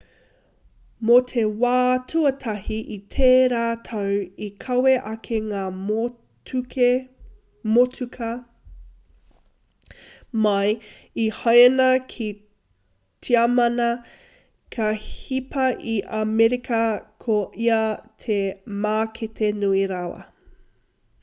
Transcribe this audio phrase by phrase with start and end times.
[1.07, 1.71] mō te wā
[2.11, 4.13] tuatahi i tērā tau
[4.45, 5.65] i kawe ake ngā
[7.73, 8.29] motuka
[10.47, 10.73] mai
[11.25, 12.29] i haina ki
[13.27, 13.89] tiamana
[14.77, 15.67] ka hipa
[15.97, 16.81] i amerika
[17.27, 17.37] ko
[17.67, 17.81] ia
[18.25, 18.41] te
[18.87, 20.25] mākete nui rawa